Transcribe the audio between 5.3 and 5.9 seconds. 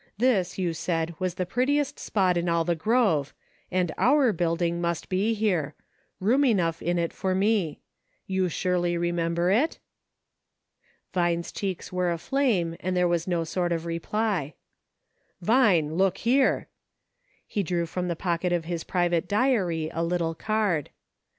here;